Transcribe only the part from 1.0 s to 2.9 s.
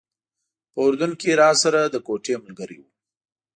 کې راسره د کوټې ملګری و.